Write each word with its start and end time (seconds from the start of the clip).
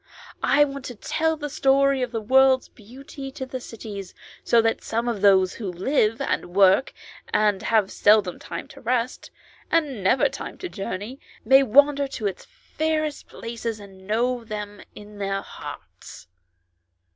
"I 0.41 0.63
want 0.65 0.83
to 0.85 0.95
tell 0.95 1.37
the 1.37 1.47
story 1.47 2.01
of 2.01 2.11
the 2.11 2.21
world's 2.21 2.69
beauty 2.69 3.29
to 3.33 3.45
the 3.45 3.59
cities, 3.61 4.15
so 4.43 4.59
that 4.59 4.83
some 4.83 5.07
of 5.07 5.21
those 5.21 5.53
who 5.53 5.71
live, 5.71 6.19
and 6.19 6.55
work, 6.55 6.91
and 7.31 7.61
have 7.61 7.91
seldom 7.91 8.39
time 8.39 8.67
to 8.69 8.81
rest, 8.81 9.29
and 9.69 10.03
never 10.03 10.27
time 10.27 10.57
to 10.57 10.69
journey, 10.69 11.19
may 11.45 11.61
wander 11.61 12.07
in 12.19 12.27
its 12.27 12.45
fairest 12.45 13.27
places 13.27 13.79
and 13.79 14.07
know 14.07 14.43
them 14.43 14.81
in 14.95 15.19
their 15.19 15.43
hearts." 15.43 16.25